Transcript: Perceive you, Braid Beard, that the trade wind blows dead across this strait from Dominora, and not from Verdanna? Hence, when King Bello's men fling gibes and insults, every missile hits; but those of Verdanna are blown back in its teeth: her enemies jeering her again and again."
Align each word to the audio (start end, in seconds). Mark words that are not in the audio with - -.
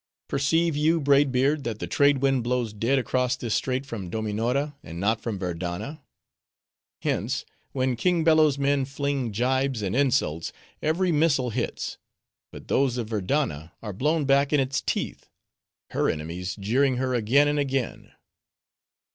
Perceive 0.27 0.75
you, 0.75 0.99
Braid 0.99 1.31
Beard, 1.31 1.63
that 1.63 1.77
the 1.77 1.85
trade 1.85 2.23
wind 2.23 2.43
blows 2.43 2.73
dead 2.73 2.97
across 2.97 3.35
this 3.35 3.53
strait 3.53 3.85
from 3.85 4.09
Dominora, 4.09 4.75
and 4.83 4.99
not 4.99 5.21
from 5.21 5.37
Verdanna? 5.37 6.01
Hence, 7.03 7.45
when 7.71 7.95
King 7.95 8.23
Bello's 8.23 8.57
men 8.57 8.83
fling 8.85 9.31
gibes 9.31 9.83
and 9.83 9.95
insults, 9.95 10.51
every 10.81 11.11
missile 11.11 11.51
hits; 11.51 11.99
but 12.51 12.67
those 12.67 12.97
of 12.97 13.09
Verdanna 13.09 13.73
are 13.83 13.93
blown 13.93 14.25
back 14.25 14.51
in 14.51 14.59
its 14.59 14.81
teeth: 14.81 15.29
her 15.91 16.09
enemies 16.09 16.55
jeering 16.59 16.97
her 16.97 17.13
again 17.13 17.47
and 17.47 17.59
again." 17.59 18.11